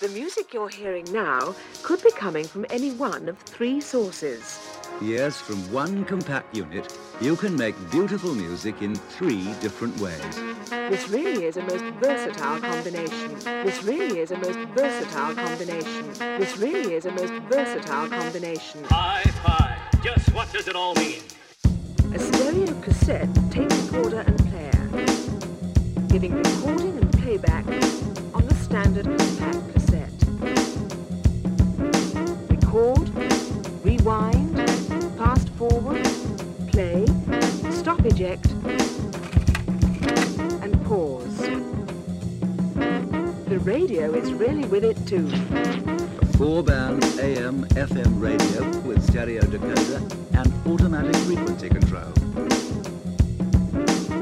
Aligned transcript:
The 0.00 0.08
music 0.10 0.54
you're 0.54 0.68
hearing 0.68 1.06
now 1.12 1.56
could 1.82 2.00
be 2.04 2.12
coming 2.12 2.44
from 2.44 2.64
any 2.70 2.92
one 2.92 3.28
of 3.28 3.36
three 3.36 3.80
sources. 3.80 4.60
Yes, 5.02 5.40
from 5.40 5.56
one 5.72 6.04
compact 6.04 6.54
unit, 6.56 6.96
you 7.20 7.34
can 7.34 7.56
make 7.56 7.74
beautiful 7.90 8.32
music 8.32 8.80
in 8.80 8.94
three 8.94 9.52
different 9.54 9.98
ways. 9.98 10.40
This 10.70 11.08
really 11.08 11.46
is 11.46 11.56
a 11.56 11.62
most 11.62 11.82
versatile 12.00 12.60
combination. 12.60 13.40
This 13.64 13.82
really 13.82 14.20
is 14.20 14.30
a 14.30 14.38
most 14.38 14.60
versatile 14.76 15.34
combination. 15.34 16.12
This 16.38 16.56
really 16.58 16.94
is 16.94 17.06
a 17.06 17.10
most 17.10 17.32
versatile 17.50 18.08
combination. 18.08 18.84
High 18.84 19.24
five. 19.42 20.00
Just 20.04 20.32
what 20.32 20.52
does 20.52 20.68
it 20.68 20.76
all 20.76 20.94
mean? 20.94 21.22
A 22.14 22.20
stereo 22.20 22.80
cassette, 22.82 23.28
tape 23.50 23.68
recorder 23.68 24.20
and 24.20 24.38
player. 24.46 26.06
Giving 26.06 26.34
recording 26.34 26.98
and 26.98 27.12
playback 27.14 27.66
on 28.32 28.46
the 28.46 28.54
standard 28.54 29.06
compact 29.06 29.77
rewind, 34.08 34.56
fast 35.18 35.50
forward, 35.50 36.02
play, 36.68 37.04
stop 37.70 38.02
eject, 38.06 38.50
and 40.62 40.82
pause. 40.86 41.36
The 43.48 43.58
radio 43.64 44.14
is 44.14 44.32
really 44.32 44.66
with 44.68 44.84
it 44.84 44.96
too. 45.06 45.28
A 46.22 46.26
four-band 46.38 47.04
AM, 47.20 47.66
FM 47.66 48.18
radio 48.18 48.66
with 48.88 49.04
stereo 49.04 49.42
decoder 49.42 50.00
and 50.38 50.66
automatic 50.66 51.16
frequency 51.26 51.68
control. 51.68 52.12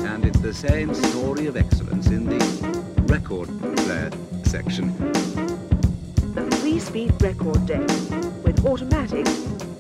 And 0.04 0.24
it's 0.24 0.40
the 0.40 0.54
same 0.54 0.94
story 0.94 1.46
of 1.46 1.56
excellence 1.56 2.08
in 2.08 2.24
the 2.24 2.40
record 3.06 3.48
player 3.76 4.10
section. 4.42 4.88
A 6.36 6.50
three-speed 6.56 7.22
record 7.22 7.64
deck 7.66 7.88
with 8.42 8.66
automatic 8.66 9.26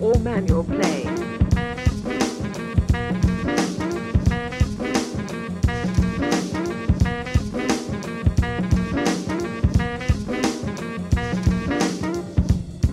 or 0.00 0.14
manual 0.18 0.64
play. 0.64 1.04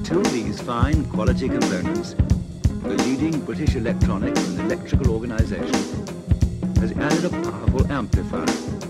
To 0.04 0.22
these 0.32 0.62
fine 0.62 1.06
quality 1.06 1.50
components, 1.50 2.16
the 2.84 2.96
leading 3.06 3.40
British 3.42 3.76
electronics 3.76 4.40
and 4.48 4.60
electrical 4.60 5.12
organization 5.12 5.74
has 6.78 6.92
added 6.92 7.26
a 7.26 7.30
powerful 7.30 7.92
amplifier. 7.92 8.83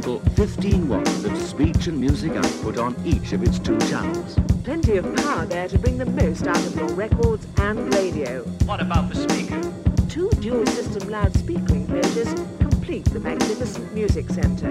These 0.00 0.06
handle 0.06 0.30
15 0.34 0.88
watts 0.88 1.24
of 1.24 1.36
speech 1.36 1.86
and 1.86 2.00
music 2.00 2.32
output 2.32 2.78
on 2.78 2.96
each 3.04 3.32
of 3.32 3.42
its 3.42 3.58
two 3.58 3.78
channels. 3.80 4.38
Plenty 4.64 4.96
of 4.96 5.14
power 5.16 5.44
there 5.44 5.68
to 5.68 5.78
bring 5.78 5.98
the 5.98 6.06
most 6.06 6.46
out 6.46 6.56
of 6.56 6.74
your 6.74 6.88
records 6.94 7.46
and 7.58 7.92
radio. 7.92 8.42
What 8.64 8.80
about 8.80 9.10
the 9.10 9.16
speaker? 9.16 9.60
Two 10.08 10.30
dual 10.40 10.64
system 10.68 11.10
loudspeaker 11.10 11.74
enclosures 11.74 12.32
complete 12.60 13.04
the 13.06 13.20
magnificent 13.20 13.92
music 13.92 14.30
center. 14.30 14.70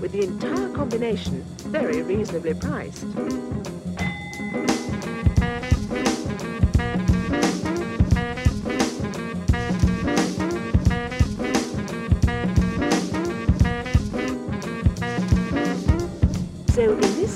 With 0.00 0.10
the 0.10 0.24
entire 0.24 0.70
combination 0.70 1.42
very 1.58 2.02
reasonably 2.02 2.54
priced. 2.54 3.06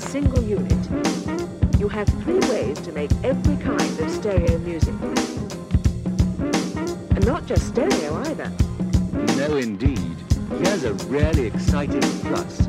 Single 0.07 0.41
unit, 0.43 0.89
you 1.79 1.89
have 1.89 2.07
three 2.23 2.39
ways 2.49 2.79
to 2.79 2.93
make 2.93 3.11
every 3.23 3.57
kind 3.57 3.99
of 3.99 4.09
stereo 4.09 4.57
music. 4.59 4.93
And 7.11 7.25
not 7.25 7.45
just 7.45 7.67
stereo 7.67 8.15
either. 8.23 8.49
No, 9.35 9.57
indeed. 9.57 10.15
Here's 10.61 10.85
a 10.85 10.93
really 11.09 11.47
exciting 11.47 12.01
plus. 12.21 12.65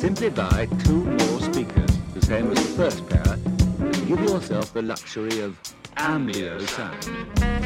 Simply 0.00 0.30
buy 0.30 0.66
two 0.84 1.04
more 1.04 1.40
speakers, 1.40 1.90
the 2.14 2.22
same 2.22 2.50
as 2.50 2.58
the 2.58 2.74
first 2.76 3.08
pair, 3.08 3.34
and 3.78 4.08
give 4.08 4.20
yourself 4.20 4.72
the 4.72 4.82
luxury 4.82 5.40
of 5.40 5.56
ambio 5.96 6.60
sound. 6.68 7.59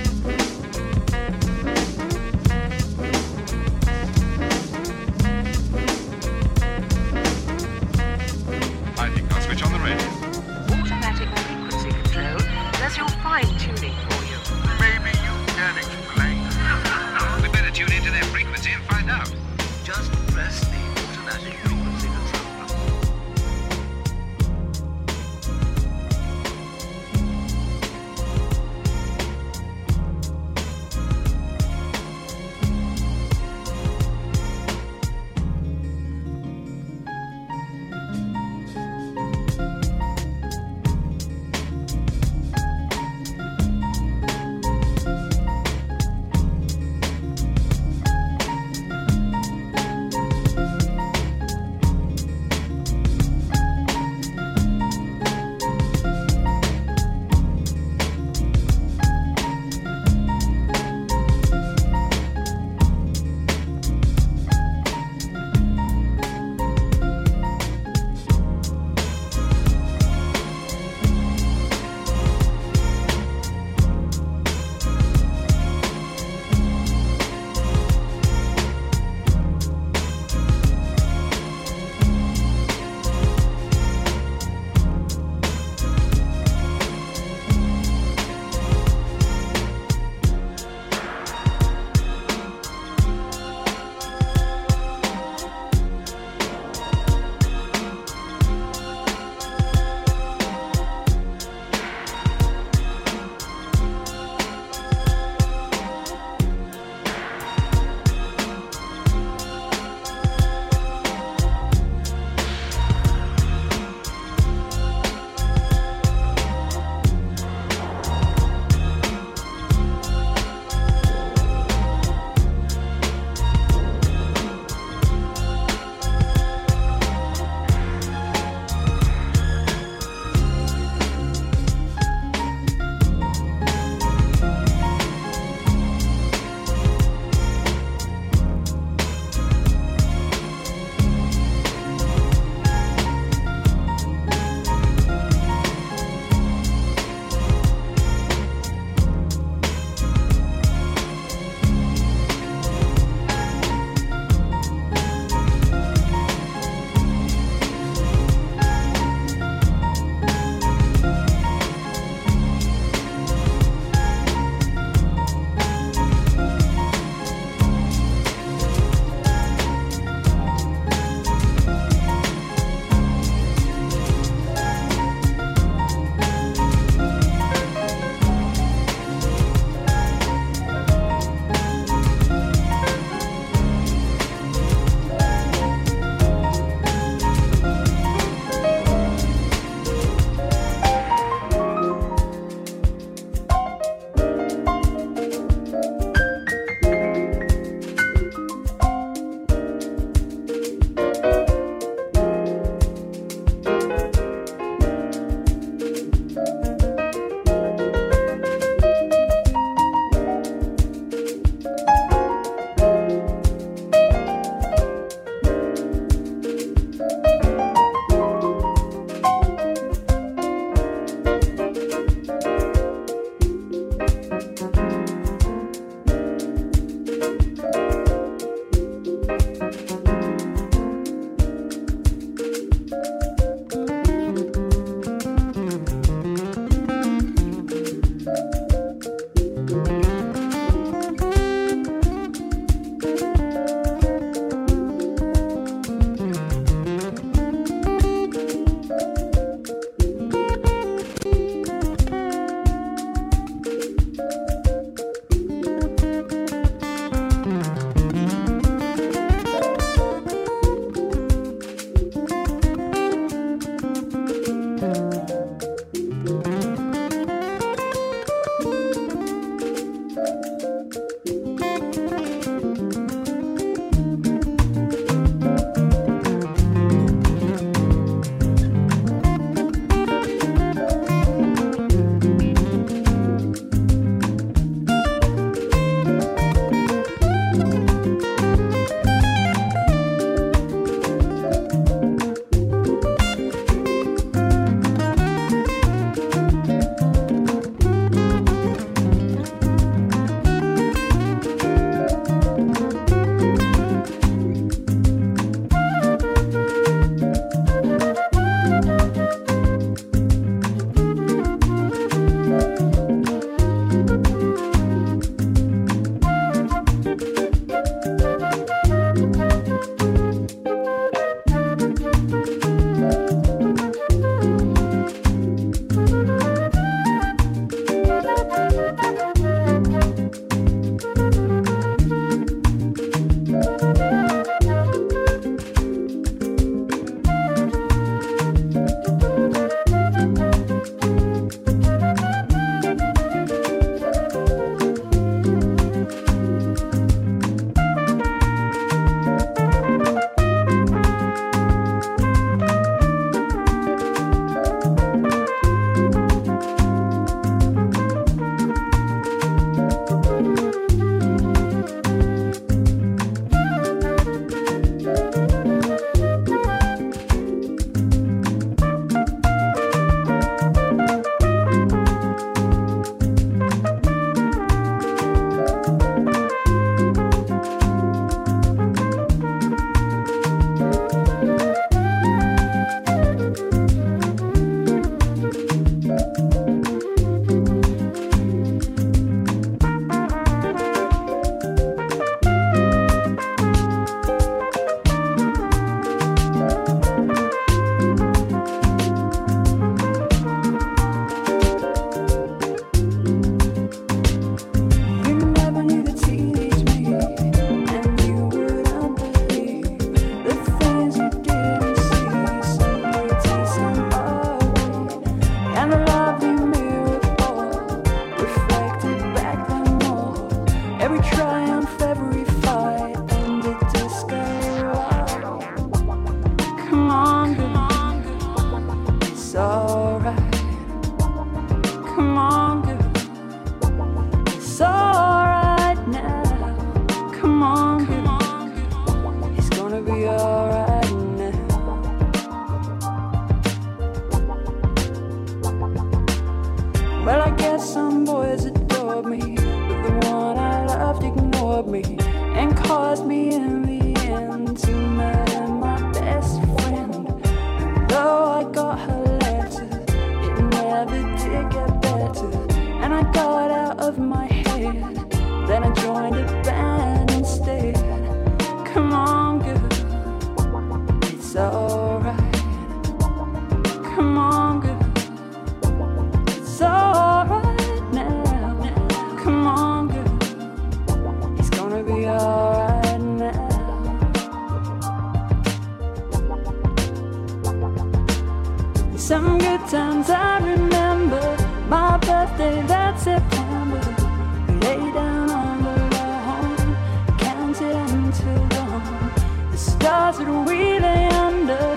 The 499.70 499.76
stars 499.76 500.38
that 500.38 500.48
we 500.66 500.98
lay 500.98 501.28
under. 501.28 501.94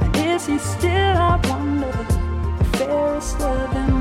And 0.00 0.16
is 0.16 0.46
he 0.46 0.58
still, 0.58 1.16
I 1.16 1.36
wonder, 1.48 1.92
the 2.58 2.64
fairest 2.78 3.40
of 3.40 3.74
them 3.74 3.97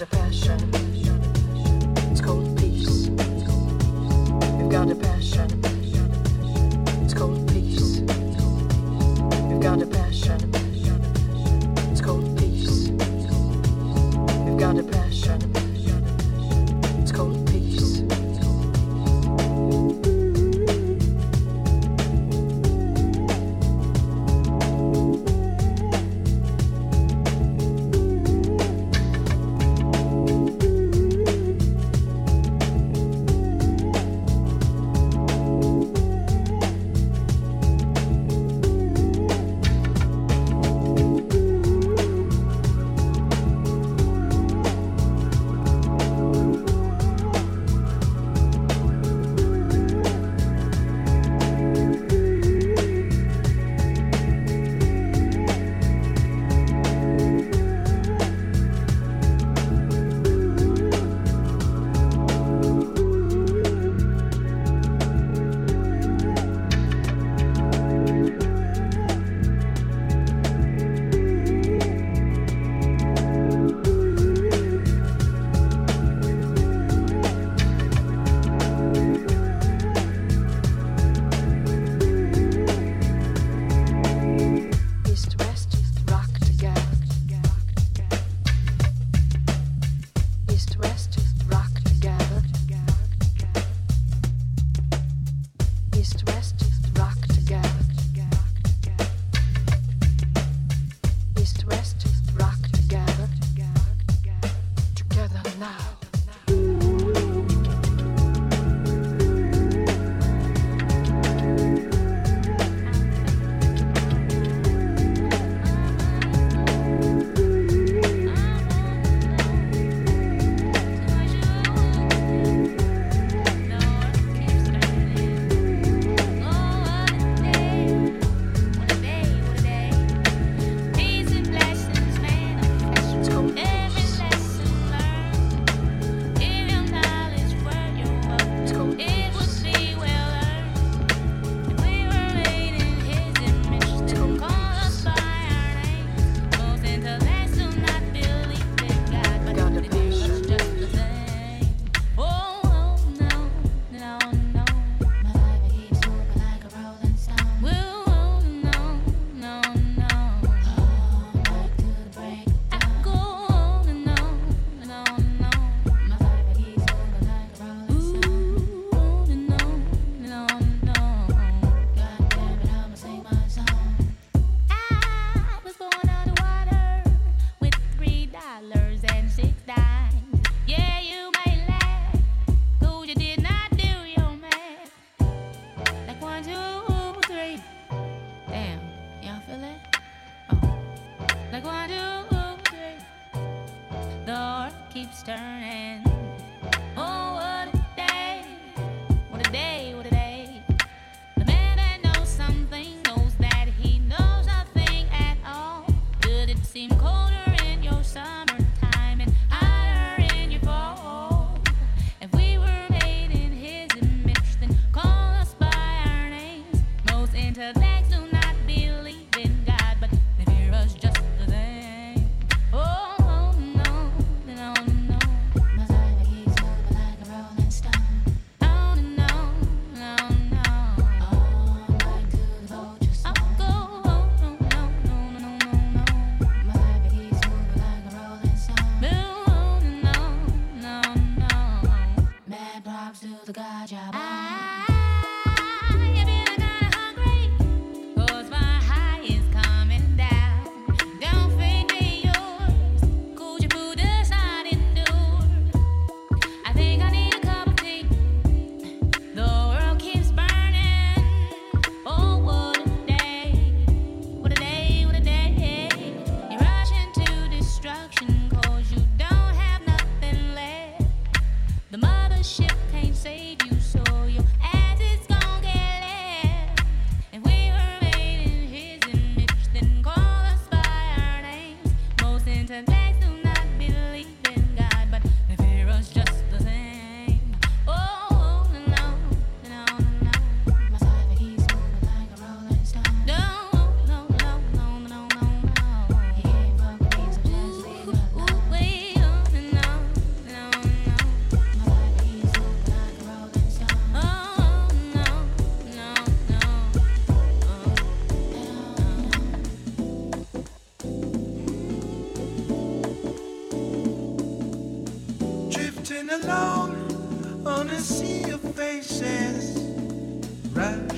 Oh, 0.00 0.77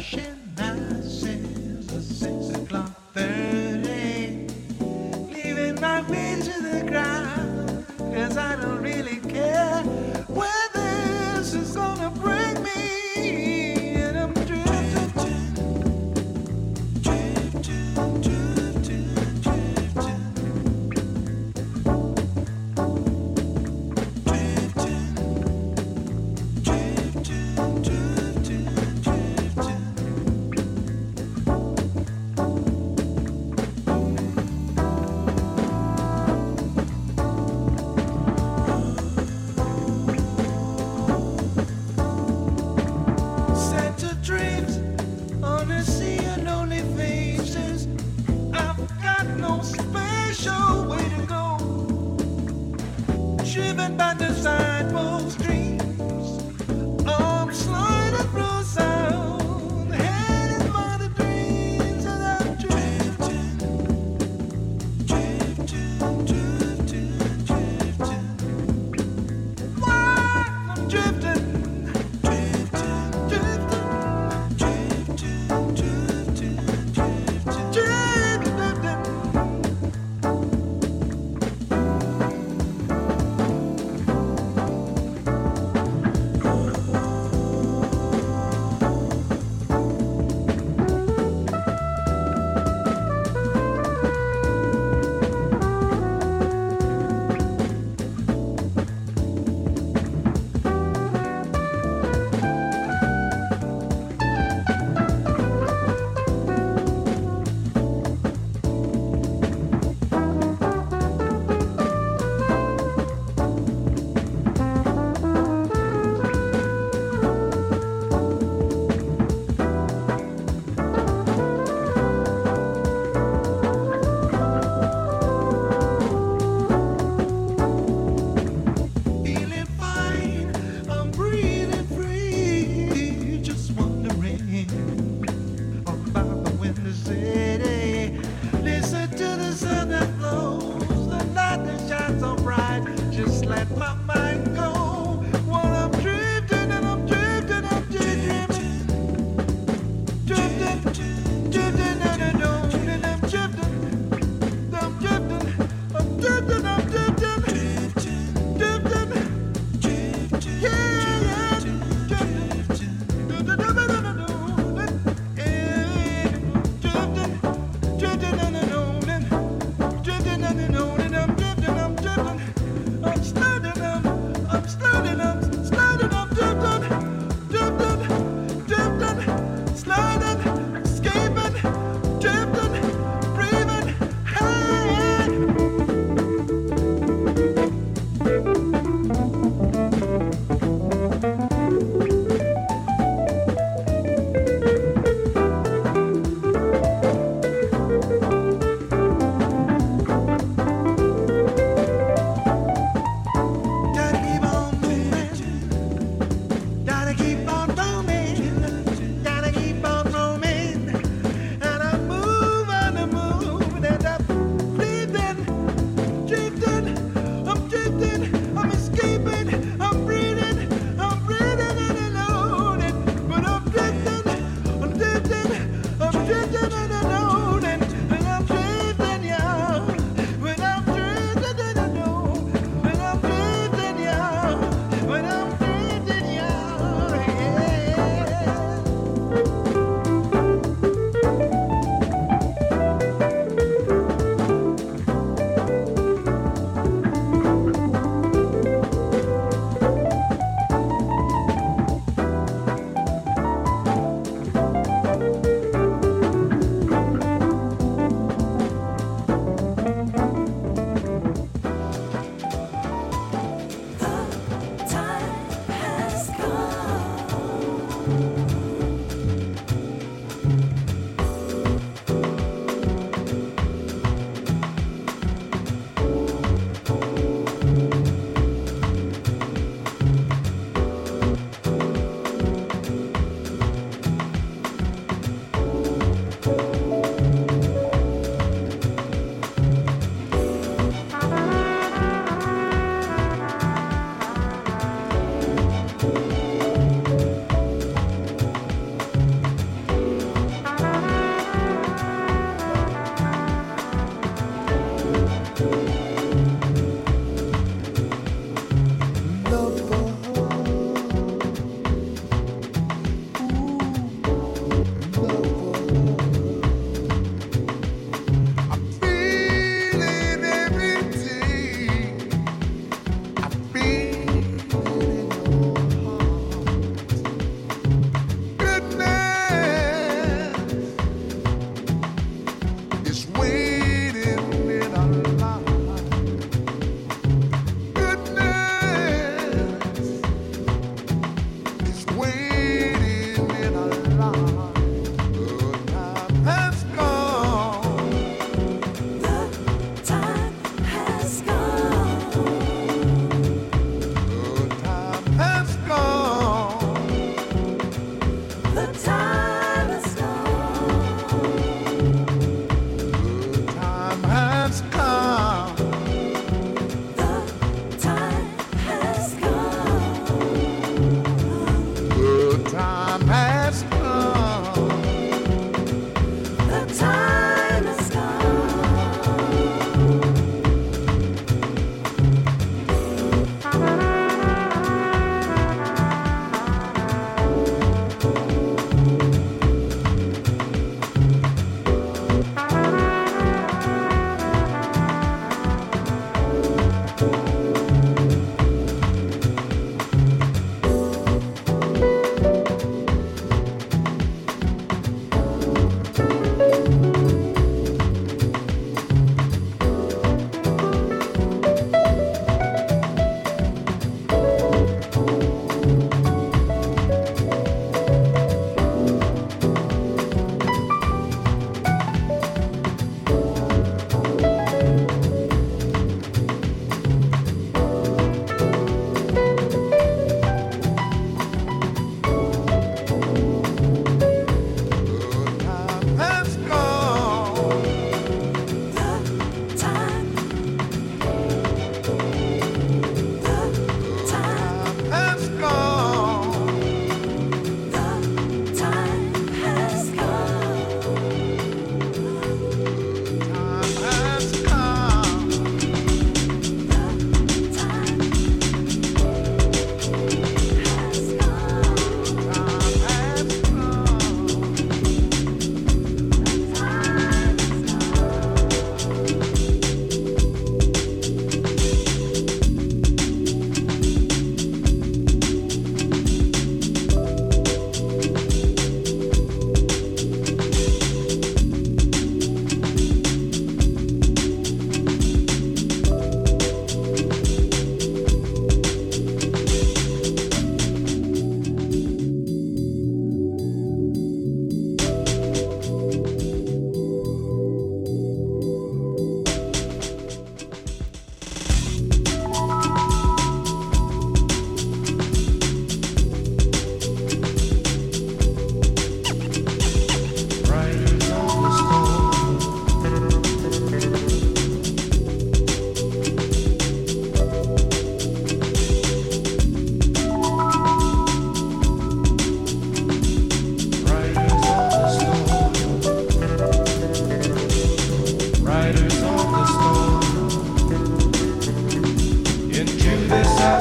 I'm 0.01 0.40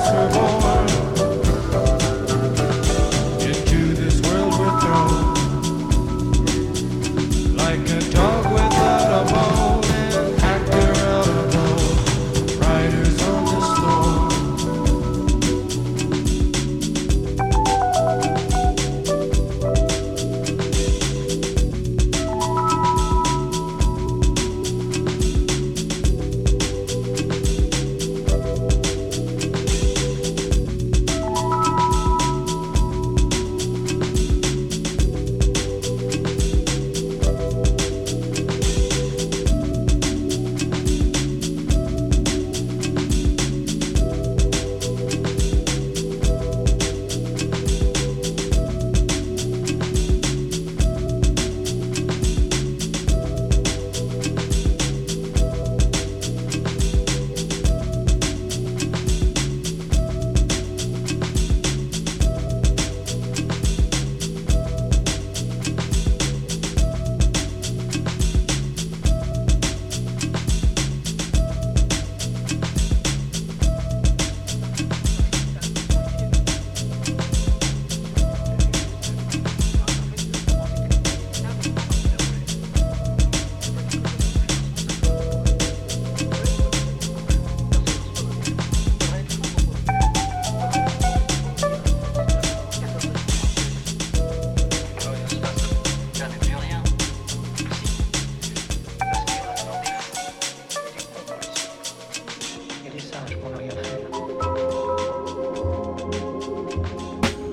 to 0.09 0.48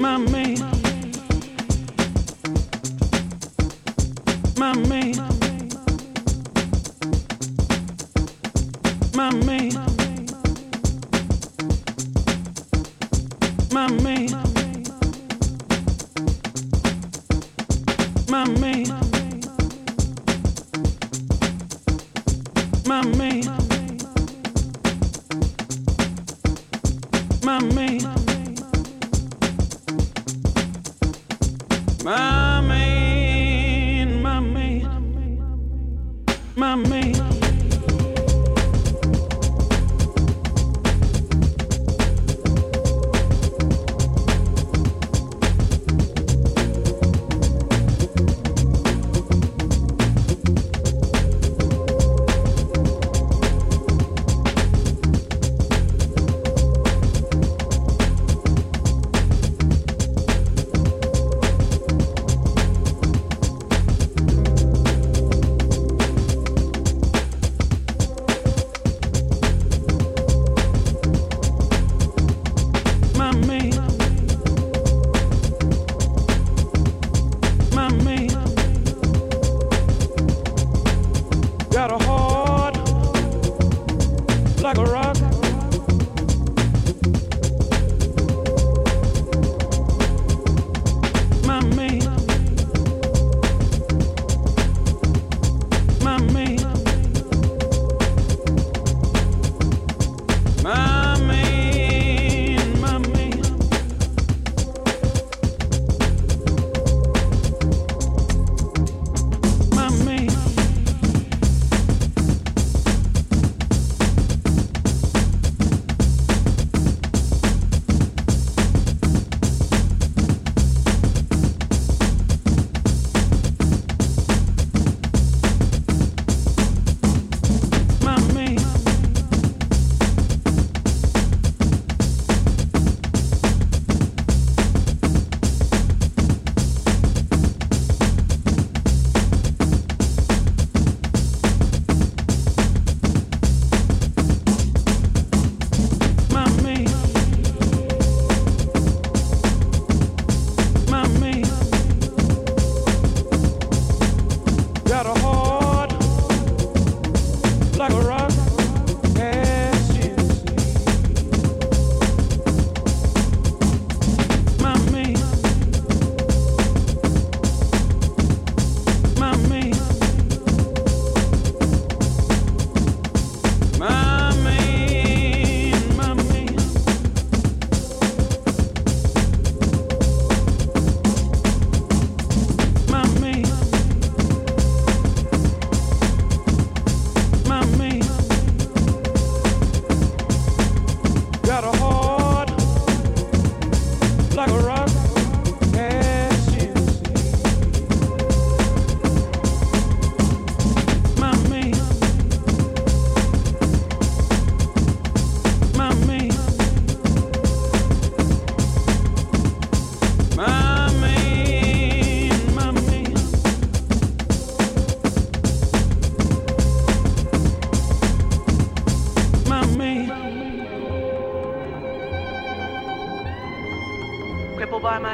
my 0.07 0.19
man. 0.19 0.76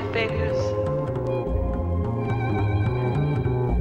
five 0.03 0.12
fingers. 0.12 0.59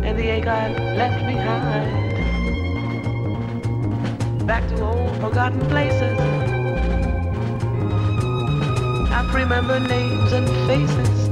And 0.04 0.18
the 0.18 0.28
ache 0.28 0.48
I 0.48 0.70
left 0.96 1.26
behind. 1.26 2.18
Back 4.46 4.68
to 4.70 4.84
old 4.84 5.16
forgotten 5.18 5.62
places. 5.68 6.20
I 9.12 9.32
remember 9.34 9.80
names 9.80 10.32
and 10.34 10.48
faces. 10.68 11.31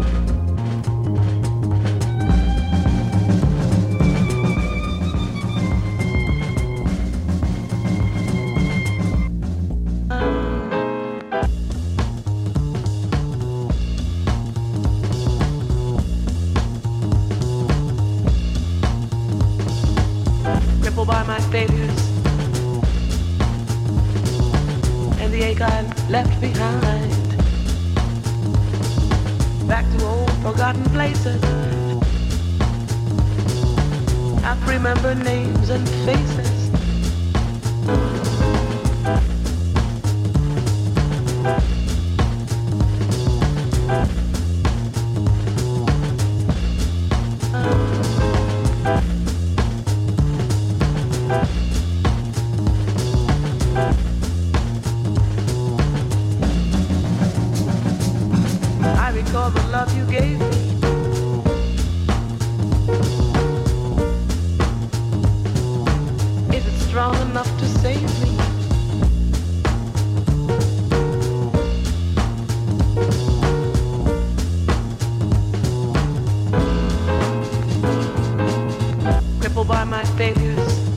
my 79.89 80.03
failures 80.19 80.87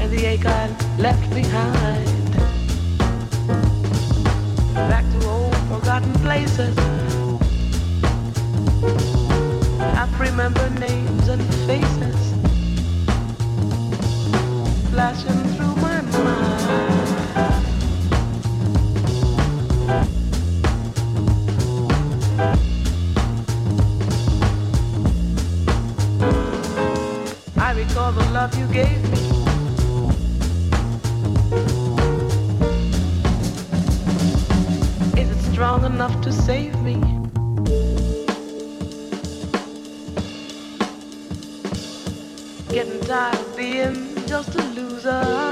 And 0.00 0.10
the 0.10 0.24
ache 0.24 0.46
I 0.46 0.68
left 0.98 1.34
behind. 1.34 2.32
Back 4.74 5.04
to 5.12 5.28
old 5.28 5.56
forgotten 5.68 6.14
places. 6.24 6.76
I 10.00 10.08
remember 10.18 10.70
names 10.80 11.28
and 11.28 11.42
faces 11.66 12.20
flashing 14.90 15.44
through. 15.54 15.59
Love 28.40 28.58
you 28.58 28.66
gave 28.68 29.02
me. 29.12 29.18
Is 35.20 35.28
it 35.30 35.52
strong 35.52 35.84
enough 35.84 36.18
to 36.22 36.32
save 36.32 36.74
me? 36.80 36.94
Getting 42.70 43.00
tired 43.00 43.34
of 43.34 43.56
being 43.58 44.16
just 44.26 44.54
a 44.54 44.62
loser 44.76 45.49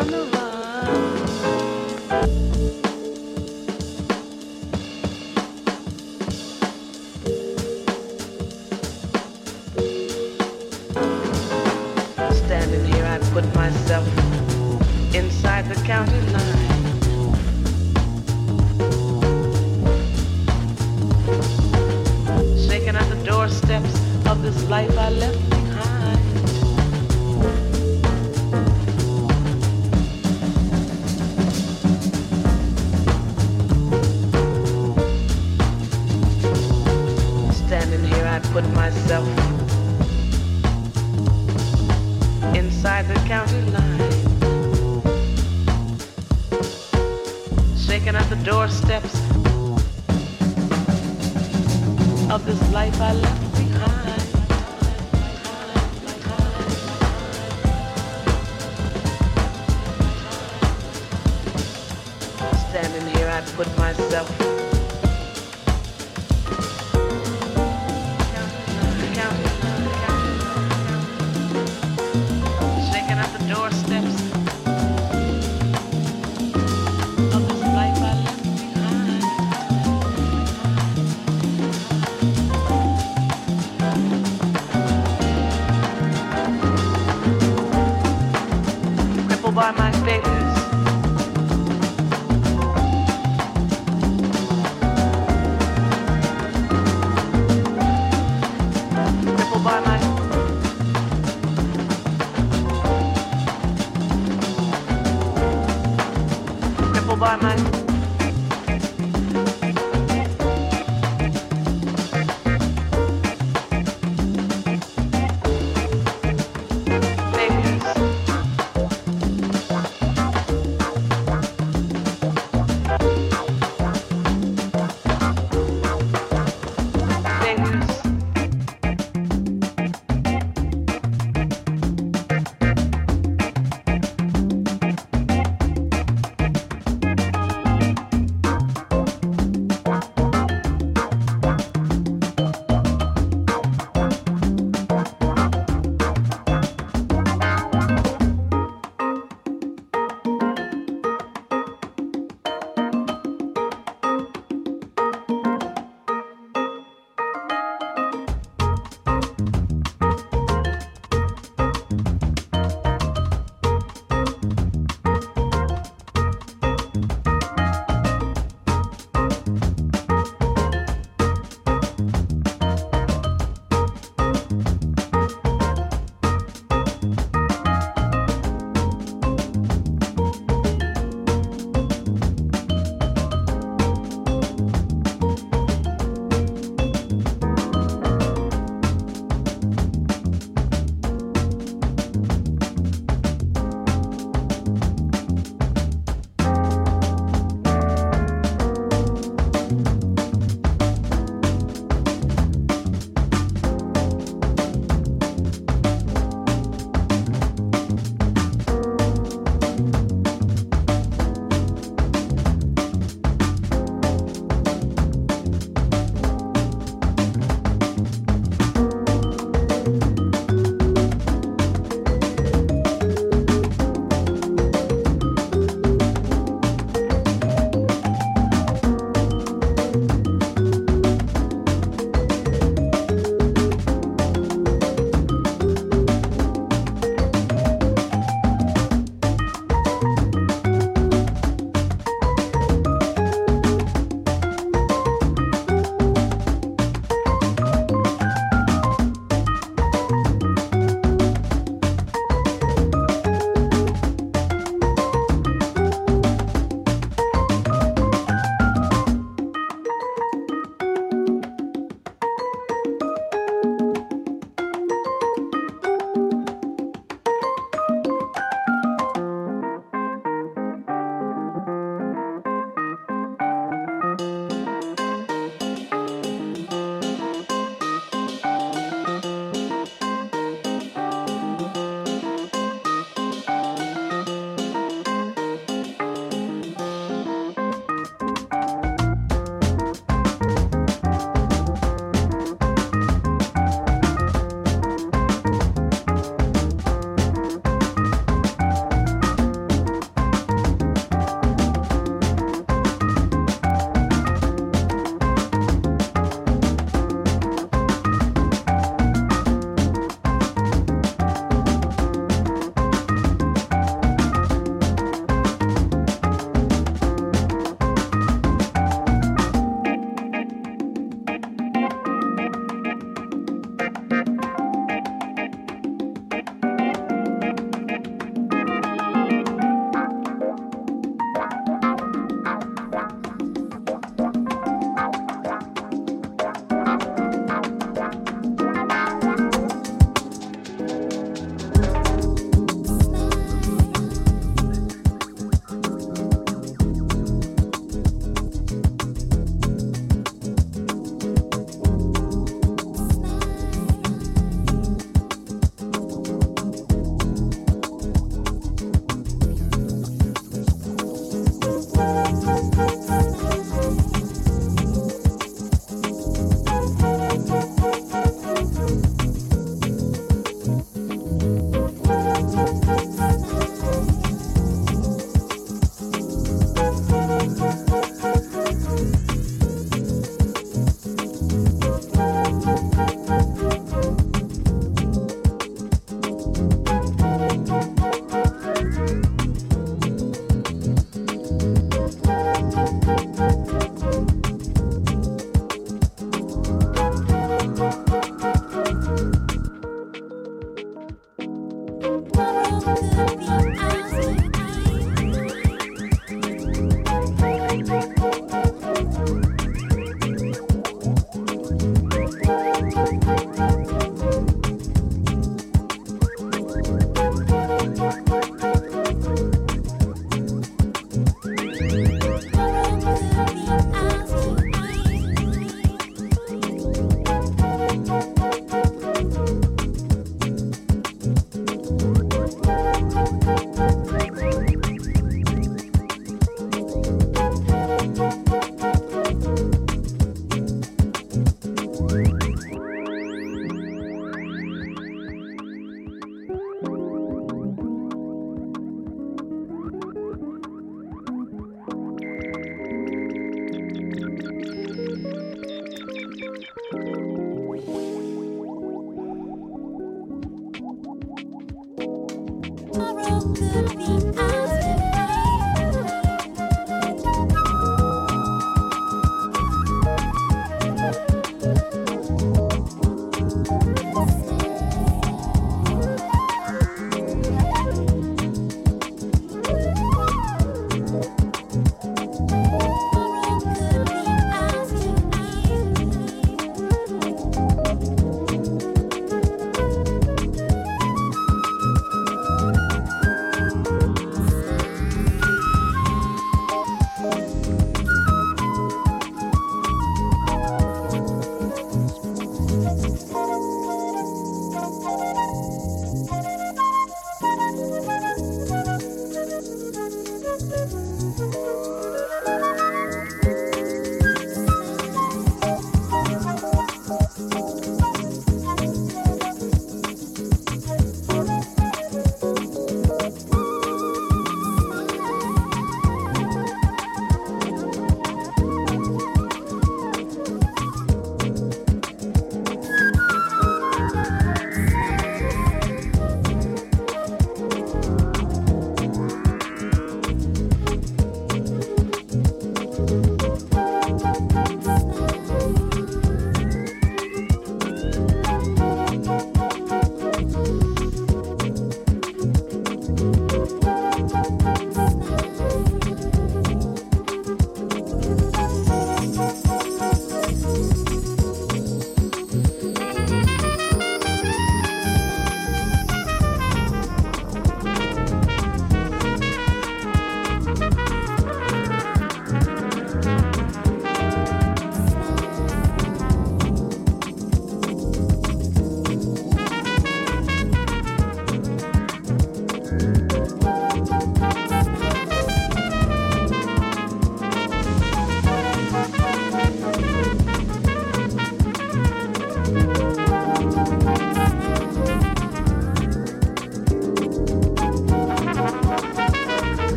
I 63.39 63.41
put 63.55 63.69
myself. 63.79 64.58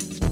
Thank 0.00 0.29